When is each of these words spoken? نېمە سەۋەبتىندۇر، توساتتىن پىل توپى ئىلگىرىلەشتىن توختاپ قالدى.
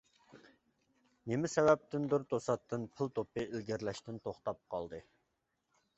نېمە 1.31 1.51
سەۋەبتىندۇر، 1.57 2.25
توساتتىن 2.33 2.89
پىل 2.97 3.13
توپى 3.19 3.47
ئىلگىرىلەشتىن 3.47 4.21
توختاپ 4.29 4.63
قالدى. 4.77 5.07